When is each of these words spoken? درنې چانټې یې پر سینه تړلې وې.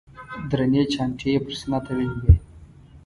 درنې 0.49 0.83
چانټې 0.93 1.27
یې 1.33 1.39
پر 1.43 1.53
سینه 1.59 1.79
تړلې 1.85 2.07
وې. 2.21 2.33